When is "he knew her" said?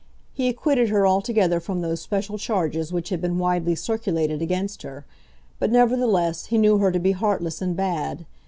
6.47-6.91